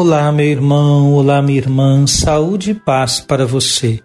Olá, 0.00 0.30
meu 0.30 0.46
irmão, 0.46 1.12
olá, 1.14 1.42
minha 1.42 1.58
irmã, 1.58 2.06
saúde 2.06 2.70
e 2.70 2.74
paz 2.74 3.18
para 3.18 3.44
você. 3.44 3.98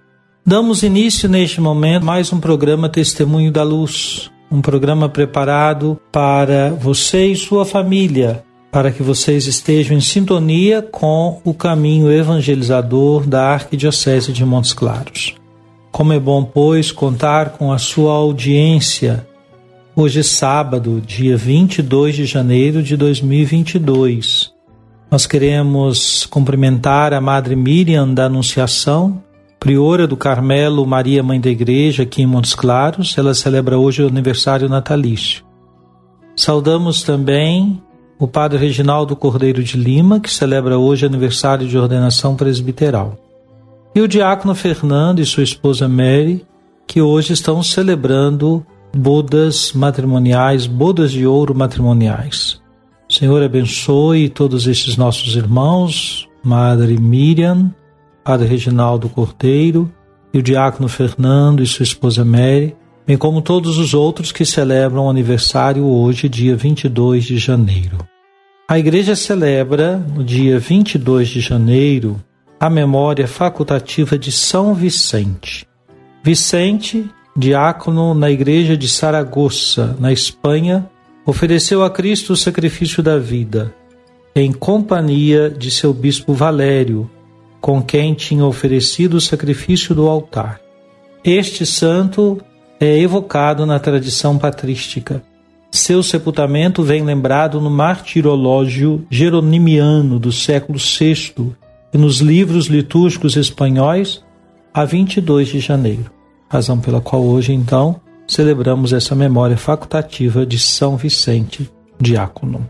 Damos 0.44 0.82
início 0.82 1.30
neste 1.30 1.62
momento 1.62 2.04
mais 2.04 2.34
um 2.34 2.40
programa 2.40 2.90
Testemunho 2.90 3.52
da 3.52 3.62
Luz, 3.62 4.32
um 4.52 4.60
programa 4.60 5.08
preparado 5.08 6.02
para 6.12 6.72
você 6.72 7.28
e 7.28 7.36
sua 7.36 7.64
família, 7.64 8.44
para 8.72 8.90
que 8.90 9.04
vocês 9.04 9.46
estejam 9.46 9.96
em 9.96 10.02
sintonia 10.02 10.82
com 10.82 11.40
o 11.46 11.54
caminho 11.54 12.12
evangelizador 12.12 13.28
da 13.28 13.50
Arquidiocese 13.50 14.34
de 14.34 14.44
Montes 14.44 14.74
Claros. 14.74 15.36
Como 15.92 16.12
é 16.12 16.20
bom, 16.20 16.44
pois, 16.44 16.92
contar 16.92 17.52
com 17.52 17.72
a 17.72 17.78
sua 17.78 18.14
audiência. 18.14 19.28
Hoje 19.96 20.22
é 20.22 20.24
sábado, 20.24 21.00
dia 21.06 21.38
22 21.38 22.16
de 22.16 22.26
janeiro 22.26 22.82
de 22.82 22.98
2022. 22.98 24.43
Nós 25.14 25.28
queremos 25.28 26.26
cumprimentar 26.26 27.14
a 27.14 27.22
Madre 27.22 27.56
Miriam 27.56 28.12
da 28.12 28.26
Anunciação, 28.26 29.22
priora 29.60 30.08
do 30.08 30.18
Carmelo 30.18 30.88
Maria 30.88 31.22
Mãe 31.22 31.40
da 31.40 31.52
Igreja 31.52 32.02
aqui 32.02 32.24
em 32.24 32.26
Montes 32.26 32.56
Claros. 32.56 33.16
Ela 33.16 33.36
celebra 33.36 33.78
hoje 33.78 34.02
o 34.02 34.08
aniversário 34.08 34.68
natalício. 34.68 35.46
Saudamos 36.36 37.04
também 37.04 37.80
o 38.18 38.28
Padre 38.28 38.58
Reginaldo 38.58 39.16
Cordeiro 39.16 39.64
de 39.64 39.78
Lima, 39.78 40.20
que 40.20 40.32
celebra 40.32 40.80
hoje 40.80 41.06
aniversário 41.06 41.68
de 41.68 41.78
ordenação 41.78 42.36
presbiteral. 42.36 43.16
E 43.94 44.02
o 44.02 44.08
diácono 44.08 44.56
Fernando 44.56 45.20
e 45.20 45.26
sua 45.28 45.44
esposa 45.44 45.88
Mary, 45.88 46.44
que 46.88 47.04
hoje 47.04 47.34
estão 47.34 47.62
celebrando 47.62 48.66
bodas 48.98 49.74
matrimoniais, 49.74 50.66
bodas 50.66 51.12
de 51.12 51.28
ouro 51.28 51.54
matrimoniais. 51.54 52.63
Senhor 53.14 53.44
abençoe 53.44 54.28
todos 54.28 54.66
estes 54.66 54.98
nossos 54.98 55.36
irmãos, 55.36 56.28
Madre 56.44 57.00
Miriam, 57.00 57.72
Padre 58.24 58.48
Reginaldo 58.48 59.08
Cordeiro 59.08 59.88
e 60.34 60.40
o 60.40 60.42
diácono 60.42 60.90
Fernando 60.90 61.62
e 61.62 61.68
sua 61.68 61.84
esposa 61.84 62.26
Mary, 62.26 62.76
bem 63.06 63.16
como 63.16 63.40
todos 63.40 63.78
os 63.78 63.94
outros 63.94 64.32
que 64.32 64.44
celebram 64.44 65.06
o 65.06 65.10
aniversário 65.12 65.86
hoje, 65.86 66.28
dia 66.28 66.56
22 66.56 67.26
de 67.26 67.38
janeiro. 67.38 68.00
A 68.68 68.80
igreja 68.80 69.16
celebra, 69.16 69.98
no 69.98 70.24
dia 70.24 70.58
22 70.58 71.28
de 71.28 71.40
janeiro, 71.40 72.20
a 72.60 72.68
memória 72.68 73.28
facultativa 73.28 74.18
de 74.18 74.32
São 74.32 74.74
Vicente. 74.74 75.68
Vicente, 76.24 77.08
diácono 77.38 78.16
na 78.16 78.32
igreja 78.32 78.76
de 78.76 78.90
Saragossa, 78.90 79.96
na 80.00 80.12
Espanha, 80.12 80.90
ofereceu 81.26 81.84
a 81.84 81.90
Cristo 81.90 82.34
o 82.34 82.38
sacrifício 82.38 83.02
da 83.02 83.18
vida, 83.18 83.74
em 84.36 84.52
companhia 84.52 85.50
de 85.50 85.72
seu 85.72 85.94
bispo 85.94 86.34
Valério, 86.34 87.10
com 87.62 87.82
quem 87.82 88.14
tinha 88.14 88.46
oferecido 88.46 89.16
o 89.16 89.22
sacrifício 89.22 89.96
do 89.96 90.08
altar. 90.08 90.60
Este 91.24 91.66
santo 91.66 92.42
é 92.80 93.00
evocado 93.00 93.66
na 93.66 93.80
tradição 93.80 94.38
patrística. 94.38 95.24
Seu 95.72 96.04
sepultamento 96.04 96.84
vem 96.84 97.04
lembrado 97.04 97.62
no 97.62 97.70
martirológio 97.70 99.08
jeronimiano 99.10 100.20
do 100.20 100.32
século 100.32 100.78
VI 100.78 101.54
e 101.94 101.98
nos 101.98 102.20
livros 102.20 102.68
litúrgicos 102.68 103.38
espanhóis 103.38 104.24
a 104.74 104.84
22 104.84 105.48
de 105.48 105.60
janeiro, 105.60 106.12
razão 106.50 106.80
pela 106.80 107.00
qual 107.00 107.24
hoje, 107.24 107.54
então, 107.54 108.02
celebramos 108.28 108.94
essa 108.94 109.16
memória 109.16 109.58
facultativa 109.58 110.46
de 110.46 110.58
São 110.58 110.98
Vicente, 110.98 111.70
diácono. 112.00 112.70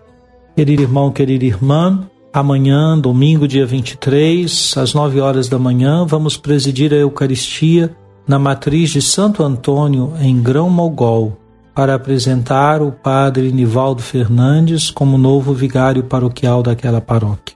Querido 0.56 0.82
irmão, 0.82 1.12
querida 1.12 1.46
irmã, 1.46 2.08
amanhã, 2.32 2.98
domingo, 2.98 3.48
dia 3.48 3.66
23, 3.66 4.76
às 4.78 4.94
9 4.94 5.20
horas 5.20 5.48
da 5.48 5.58
manhã, 5.58 6.06
vamos 6.06 6.38
presidir 6.38 6.94
a 6.94 6.98
Eucaristia 6.98 7.96
na 8.28 8.40
matriz 8.40 8.90
de 8.90 9.02
Santo 9.02 9.44
Antônio, 9.44 10.14
em 10.20 10.42
Grão 10.42 10.70
Mogol, 10.70 11.38
para 11.76 11.96
apresentar 11.96 12.82
o 12.82 12.92
padre 12.92 13.52
Nivaldo 13.52 14.02
Fernandes 14.02 14.90
como 14.90 15.18
novo 15.18 15.54
vigário 15.54 16.04
paroquial 16.04 16.62
daquela 16.62 17.02
paróquia. 17.02 17.56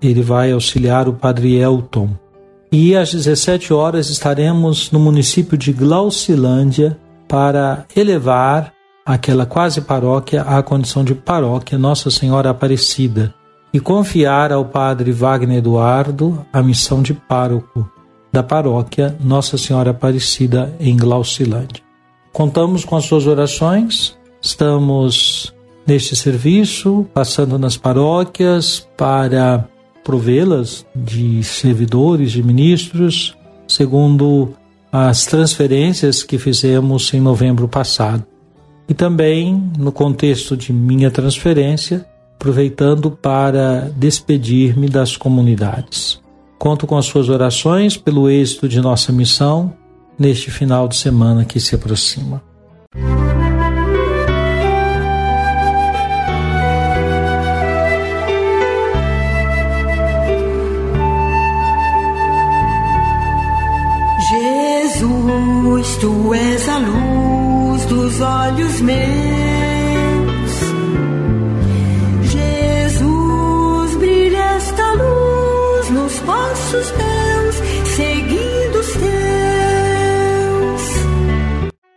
Ele 0.00 0.22
vai 0.22 0.52
auxiliar 0.52 1.08
o 1.08 1.12
padre 1.12 1.56
Elton. 1.56 2.10
E 2.70 2.96
às 2.96 3.12
17 3.12 3.72
horas 3.72 4.08
estaremos 4.08 4.90
no 4.90 4.98
município 4.98 5.58
de 5.58 5.72
Glaucilândia 5.72 6.96
para 7.32 7.86
elevar 7.96 8.74
aquela 9.06 9.46
quase 9.46 9.80
paróquia 9.80 10.42
à 10.42 10.62
condição 10.62 11.02
de 11.02 11.14
paróquia 11.14 11.78
Nossa 11.78 12.10
Senhora 12.10 12.50
Aparecida 12.50 13.34
e 13.72 13.80
confiar 13.80 14.52
ao 14.52 14.66
padre 14.66 15.12
Wagner 15.12 15.56
Eduardo 15.56 16.44
a 16.52 16.62
missão 16.62 17.00
de 17.00 17.14
pároco 17.14 17.90
da 18.30 18.42
paróquia 18.42 19.16
Nossa 19.18 19.56
Senhora 19.56 19.92
Aparecida 19.92 20.76
em 20.78 20.94
Glaucilândia. 20.94 21.82
Contamos 22.34 22.84
com 22.84 22.96
as 22.96 23.06
suas 23.06 23.26
orações, 23.26 24.14
estamos 24.42 25.54
neste 25.86 26.14
serviço, 26.14 27.06
passando 27.14 27.58
nas 27.58 27.78
paróquias 27.78 28.86
para 28.94 29.66
provê-las 30.04 30.84
de 30.94 31.42
servidores, 31.42 32.30
de 32.30 32.42
ministros, 32.42 33.34
segundo 33.66 34.54
as 34.92 35.24
transferências 35.24 36.22
que 36.22 36.36
fizemos 36.36 37.14
em 37.14 37.20
novembro 37.20 37.66
passado. 37.66 38.24
E 38.86 38.92
também, 38.92 39.72
no 39.78 39.90
contexto 39.90 40.54
de 40.54 40.70
minha 40.70 41.10
transferência, 41.10 42.04
aproveitando 42.34 43.10
para 43.10 43.90
despedir-me 43.96 44.88
das 44.88 45.16
comunidades. 45.16 46.20
Conto 46.58 46.86
com 46.86 46.98
as 46.98 47.06
suas 47.06 47.30
orações 47.30 47.96
pelo 47.96 48.28
êxito 48.28 48.68
de 48.68 48.80
nossa 48.80 49.10
missão 49.10 49.72
neste 50.18 50.50
final 50.50 50.86
de 50.86 50.96
semana 50.96 51.44
que 51.44 51.58
se 51.58 51.74
aproxima. 51.74 52.42
Olhos 68.42 68.80
meus. 68.80 69.02
Jesus, 72.32 73.96
brilha 73.98 74.38
esta 74.56 74.92
luz 74.94 75.90
nos 75.90 76.18
passos 76.20 76.92
meus, 76.92 77.54
seguindo 77.94 78.80
os 78.80 78.92
teus. 78.94 79.12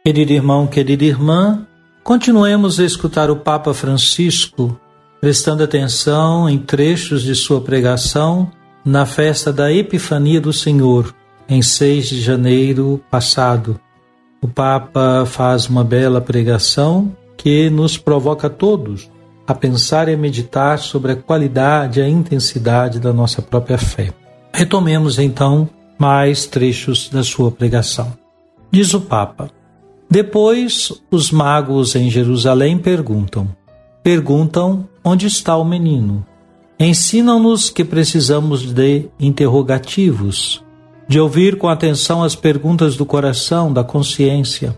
Querido 0.06 0.34
irmão, 0.34 0.68
querida 0.68 1.04
irmã, 1.04 1.66
continuemos 2.04 2.80
a 2.80 2.84
escutar 2.84 3.32
o 3.32 3.38
Papa 3.38 3.74
Francisco, 3.74 4.80
prestando 5.20 5.64
atenção 5.64 6.48
em 6.48 6.60
trechos 6.60 7.24
de 7.24 7.34
sua 7.34 7.60
pregação 7.60 8.52
na 8.86 9.08
festa 9.08 9.52
da 9.52 9.74
Epifania 9.74 10.40
do 10.40 10.54
Senhor 10.54 11.12
em 11.50 11.64
6 11.64 12.08
de 12.08 12.22
janeiro 12.22 13.02
passado. 13.10 13.80
O 14.42 14.48
Papa 14.48 15.26
faz 15.26 15.68
uma 15.68 15.84
bela 15.84 16.22
pregação 16.22 17.16
que 17.38 17.70
nos 17.70 17.98
provoca 17.98 18.48
a 18.48 18.50
todos 18.50 19.10
a 19.48 19.54
pensar 19.54 20.10
e 20.10 20.14
a 20.14 20.18
meditar 20.18 20.80
sobre 20.80 21.12
a 21.12 21.16
qualidade 21.16 22.00
e 22.00 22.04
a 22.04 22.10
intensidade 22.10 23.00
da 23.00 23.14
nossa 23.14 23.42
própria 23.42 23.78
fé. 23.78 24.12
Retomemos 24.54 25.20
então 25.20 25.70
mais 25.98 26.46
trechos 26.46 27.10
da 27.10 27.24
sua 27.24 27.52
pregação. 27.52 28.14
Diz 28.72 28.94
o 28.94 29.02
Papa: 29.02 29.50
Depois 30.10 30.92
os 31.12 31.32
magos 31.32 31.96
em 31.96 32.10
Jerusalém 32.10 32.78
perguntam: 32.78 33.48
Perguntam 34.02 34.88
onde 35.04 35.28
está 35.28 35.56
o 35.58 35.64
menino? 35.64 36.26
Ensinam-nos 36.80 37.70
que 37.70 37.86
precisamos 37.86 38.74
de 38.74 39.08
interrogativos, 39.20 40.64
de 41.08 41.20
ouvir 41.20 41.58
com 41.58 41.68
atenção 41.68 42.24
as 42.24 42.36
perguntas 42.36 42.96
do 42.96 43.06
coração, 43.06 43.72
da 43.72 43.84
consciência, 43.84 44.78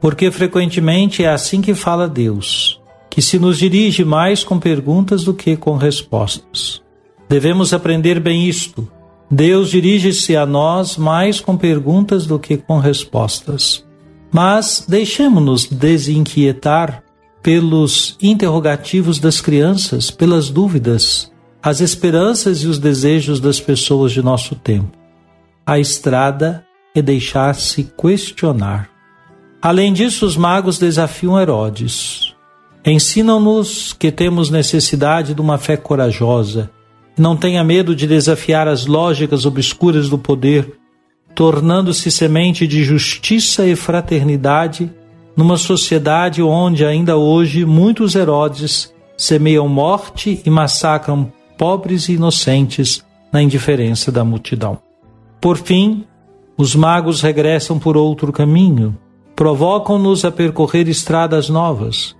porque 0.00 0.30
frequentemente 0.30 1.24
é 1.24 1.28
assim 1.28 1.60
que 1.60 1.74
fala 1.74 2.08
Deus, 2.08 2.80
que 3.10 3.20
se 3.20 3.38
nos 3.38 3.58
dirige 3.58 4.04
mais 4.04 4.44
com 4.44 4.58
perguntas 4.58 5.24
do 5.24 5.34
que 5.34 5.56
com 5.56 5.76
respostas. 5.76 6.82
Devemos 7.28 7.72
aprender 7.72 8.20
bem 8.20 8.48
isto. 8.48 8.88
Deus 9.28 9.70
dirige-se 9.70 10.36
a 10.36 10.46
nós 10.46 10.96
mais 10.96 11.40
com 11.40 11.56
perguntas 11.56 12.26
do 12.26 12.38
que 12.38 12.56
com 12.56 12.78
respostas. 12.78 13.84
Mas 14.32 14.84
deixemos-nos 14.88 15.66
desinquietar 15.66 17.02
pelos 17.42 18.16
interrogativos 18.22 19.18
das 19.18 19.40
crianças, 19.40 20.10
pelas 20.10 20.50
dúvidas, 20.50 21.32
as 21.62 21.80
esperanças 21.80 22.62
e 22.62 22.66
os 22.66 22.78
desejos 22.78 23.40
das 23.40 23.60
pessoas 23.60 24.12
de 24.12 24.22
nosso 24.22 24.54
tempo. 24.54 24.95
A 25.68 25.80
estrada 25.80 26.64
é 26.94 27.02
deixar-se 27.02 27.92
questionar. 28.00 28.88
Além 29.60 29.92
disso, 29.92 30.24
os 30.24 30.36
magos 30.36 30.78
desafiam 30.78 31.40
Herodes. 31.40 32.36
Ensinam-nos 32.84 33.92
que 33.92 34.12
temos 34.12 34.48
necessidade 34.48 35.34
de 35.34 35.40
uma 35.40 35.58
fé 35.58 35.76
corajosa. 35.76 36.70
Não 37.18 37.36
tenha 37.36 37.64
medo 37.64 37.96
de 37.96 38.06
desafiar 38.06 38.68
as 38.68 38.86
lógicas 38.86 39.44
obscuras 39.44 40.08
do 40.08 40.16
poder, 40.16 40.78
tornando-se 41.34 42.12
semente 42.12 42.64
de 42.64 42.84
justiça 42.84 43.66
e 43.66 43.74
fraternidade 43.74 44.88
numa 45.36 45.56
sociedade 45.56 46.40
onde 46.44 46.84
ainda 46.84 47.16
hoje 47.16 47.64
muitos 47.64 48.14
Herodes 48.14 48.94
semeiam 49.18 49.68
morte 49.68 50.40
e 50.46 50.48
massacram 50.48 51.32
pobres 51.58 52.08
e 52.08 52.12
inocentes 52.12 53.04
na 53.32 53.42
indiferença 53.42 54.12
da 54.12 54.24
multidão. 54.24 54.85
Por 55.40 55.56
fim, 55.58 56.04
os 56.56 56.74
magos 56.74 57.20
regressam 57.20 57.78
por 57.78 57.96
outro 57.96 58.32
caminho, 58.32 58.96
provocam-nos 59.34 60.24
a 60.24 60.30
percorrer 60.30 60.88
estradas 60.88 61.48
novas. 61.48 62.16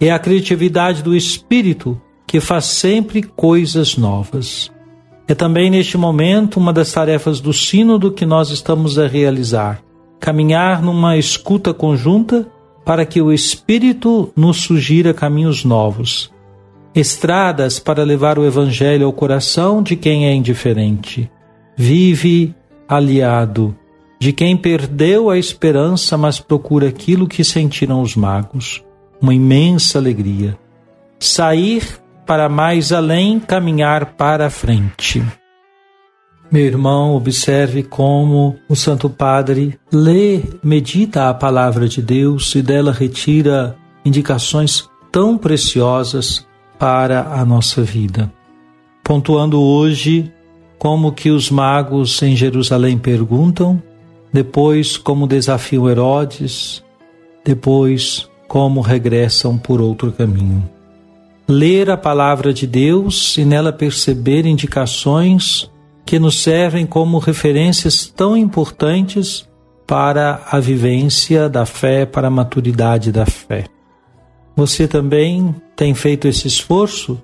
É 0.00 0.10
a 0.10 0.18
criatividade 0.18 1.02
do 1.02 1.14
espírito 1.14 2.00
que 2.26 2.40
faz 2.40 2.64
sempre 2.64 3.22
coisas 3.22 3.96
novas. 3.96 4.72
É 5.28 5.34
também 5.34 5.70
neste 5.70 5.96
momento 5.96 6.58
uma 6.58 6.72
das 6.72 6.92
tarefas 6.92 7.40
do 7.40 7.52
sínodo 7.52 8.12
que 8.12 8.26
nós 8.26 8.50
estamos 8.50 8.98
a 8.98 9.06
realizar, 9.06 9.82
caminhar 10.18 10.82
numa 10.82 11.16
escuta 11.16 11.72
conjunta 11.72 12.46
para 12.84 13.06
que 13.06 13.20
o 13.20 13.32
espírito 13.32 14.30
nos 14.36 14.58
sugira 14.58 15.14
caminhos 15.14 15.64
novos, 15.64 16.30
estradas 16.94 17.78
para 17.78 18.02
levar 18.04 18.38
o 18.38 18.44
evangelho 18.44 19.06
ao 19.06 19.12
coração 19.12 19.82
de 19.82 19.96
quem 19.96 20.26
é 20.26 20.34
indiferente. 20.34 21.30
Vive 21.76 22.54
aliado 22.88 23.76
de 24.20 24.32
quem 24.32 24.56
perdeu 24.56 25.28
a 25.28 25.38
esperança, 25.38 26.16
mas 26.16 26.40
procura 26.40 26.88
aquilo 26.88 27.28
que 27.28 27.44
sentiram 27.44 28.00
os 28.00 28.16
magos, 28.16 28.82
uma 29.20 29.34
imensa 29.34 29.98
alegria. 29.98 30.58
Sair 31.18 32.00
para 32.26 32.48
mais 32.48 32.92
além, 32.92 33.38
caminhar 33.38 34.14
para 34.14 34.46
a 34.46 34.50
frente. 34.50 35.22
Meu 36.50 36.64
irmão, 36.64 37.16
observe 37.16 37.82
como 37.82 38.56
o 38.68 38.76
Santo 38.76 39.10
Padre 39.10 39.78
lê, 39.92 40.40
medita 40.62 41.28
a 41.28 41.34
palavra 41.34 41.88
de 41.88 42.00
Deus 42.00 42.54
e 42.54 42.62
dela 42.62 42.92
retira 42.92 43.76
indicações 44.04 44.88
tão 45.10 45.36
preciosas 45.36 46.46
para 46.78 47.32
a 47.32 47.44
nossa 47.44 47.82
vida. 47.82 48.32
Pontuando 49.02 49.60
hoje 49.60 50.32
como 50.84 51.12
que 51.12 51.30
os 51.30 51.50
magos 51.50 52.22
em 52.22 52.36
Jerusalém 52.36 52.98
perguntam, 52.98 53.82
depois 54.30 54.98
como 54.98 55.26
desafiam 55.26 55.88
Herodes, 55.88 56.84
depois 57.42 58.28
como 58.46 58.82
regressam 58.82 59.56
por 59.56 59.80
outro 59.80 60.12
caminho. 60.12 60.68
Ler 61.48 61.88
a 61.88 61.96
palavra 61.96 62.52
de 62.52 62.66
Deus 62.66 63.38
e 63.38 63.46
nela 63.46 63.72
perceber 63.72 64.44
indicações 64.44 65.70
que 66.04 66.18
nos 66.18 66.42
servem 66.42 66.84
como 66.84 67.16
referências 67.16 68.06
tão 68.06 68.36
importantes 68.36 69.48
para 69.86 70.42
a 70.50 70.60
vivência 70.60 71.48
da 71.48 71.64
fé, 71.64 72.04
para 72.04 72.28
a 72.28 72.30
maturidade 72.30 73.10
da 73.10 73.24
fé. 73.24 73.64
Você 74.54 74.86
também 74.86 75.54
tem 75.74 75.94
feito 75.94 76.28
esse 76.28 76.46
esforço 76.46 77.18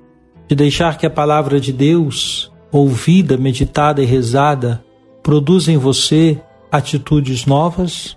de 0.49 0.57
deixar 0.57 0.97
que 0.97 1.05
a 1.05 1.11
palavra 1.11 1.61
de 1.61 1.75
Deus 1.75 2.50
ouvida, 2.73 3.37
meditada 3.37 4.03
e 4.03 4.07
rezada, 4.07 4.85
produz 5.23 5.69
em 5.69 5.77
você 5.77 6.41
atitudes 6.71 7.47
novas? 7.47 8.17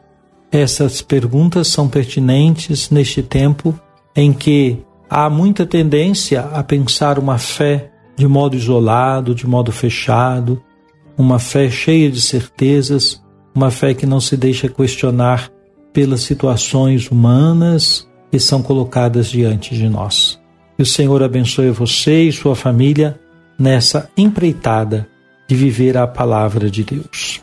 Essas 0.52 1.02
perguntas 1.02 1.68
são 1.68 1.88
pertinentes 1.88 2.90
neste 2.90 3.24
tempo 3.24 3.78
em 4.16 4.32
que 4.32 4.78
há 5.10 5.30
muita 5.30 5.66
tendência 5.66 6.42
a 6.42 6.64
pensar 6.64 7.18
uma 7.18 7.38
fé 7.38 7.92
de 8.16 8.28
modo 8.28 8.56
isolado, 8.56 9.34
de 9.34 9.48
modo 9.48 9.72
fechado, 9.72 10.62
uma 11.18 11.40
fé 11.40 11.70
cheia 11.70 12.10
de 12.10 12.22
certezas, 12.22 13.22
uma 13.56 13.72
fé 13.72 13.94
que 13.94 14.06
não 14.06 14.20
se 14.20 14.38
deixa 14.38 14.70
questionar 14.70 15.52
pelas 15.92 16.22
situações 16.22 17.10
humanas 17.10 18.08
que 18.32 18.40
são 18.40 18.62
colocadas 18.62 19.30
diante 19.30 19.76
de 19.76 19.88
nós. 19.88 20.40
Que 20.76 20.84
o 20.84 20.86
Senhor 20.86 21.22
abençoe 21.22 21.70
você 21.70 22.24
e 22.24 22.32
sua 22.32 22.56
família 22.56 23.20
nessa 23.58 24.10
empreitada 24.18 25.08
de 25.48 25.56
viver 25.56 25.98
a 25.98 26.08
palavra 26.08 26.70
de 26.70 26.84
Deus. 26.84 27.42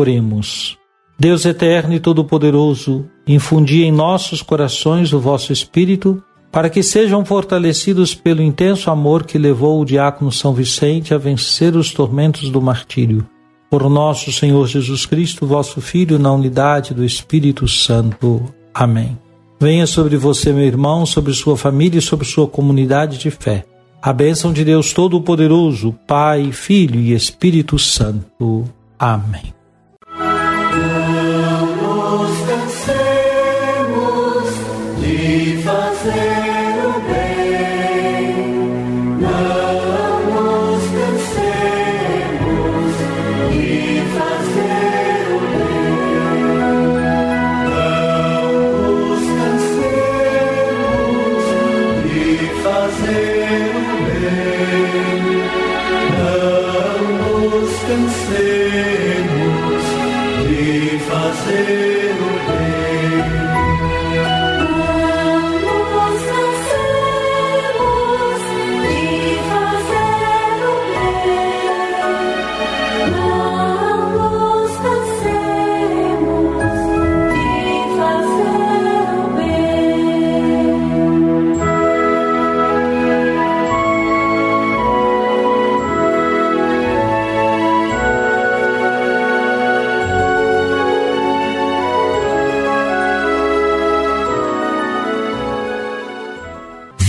Oremos. 0.00 0.78
Deus 1.18 1.44
eterno 1.44 1.94
e 1.94 2.00
todo-poderoso, 2.00 3.06
infundi 3.26 3.82
em 3.84 3.92
nossos 3.92 4.40
corações 4.40 5.12
o 5.12 5.20
vosso 5.20 5.52
Espírito, 5.52 6.22
para 6.50 6.70
que 6.70 6.82
sejam 6.82 7.24
fortalecidos 7.24 8.14
pelo 8.14 8.42
intenso 8.42 8.90
amor 8.90 9.24
que 9.24 9.38
levou 9.38 9.80
o 9.80 9.84
diácono 9.84 10.32
São 10.32 10.52
Vicente 10.52 11.14
a 11.14 11.18
vencer 11.18 11.76
os 11.76 11.92
tormentos 11.92 12.50
do 12.50 12.60
martírio. 12.60 13.26
Por 13.70 13.88
nosso 13.88 14.32
Senhor 14.32 14.66
Jesus 14.66 15.06
Cristo, 15.06 15.46
vosso 15.46 15.80
Filho, 15.80 16.18
na 16.18 16.32
unidade 16.32 16.92
do 16.92 17.04
Espírito 17.04 17.68
Santo. 17.68 18.42
Amém. 18.74 19.16
Venha 19.60 19.86
sobre 19.86 20.16
você, 20.16 20.52
meu 20.52 20.64
irmão, 20.64 21.04
sobre 21.04 21.34
sua 21.34 21.56
família 21.56 21.98
e 21.98 22.02
sobre 22.02 22.26
sua 22.26 22.48
comunidade 22.48 23.18
de 23.18 23.30
fé. 23.30 23.64
A 24.02 24.12
bênção 24.12 24.52
de 24.54 24.64
Deus 24.64 24.94
Todo-Poderoso, 24.94 25.94
Pai, 26.06 26.50
Filho 26.50 26.98
e 26.98 27.12
Espírito 27.12 27.78
Santo. 27.78 28.64
Amém. 28.98 29.59
Lord. 30.72 31.19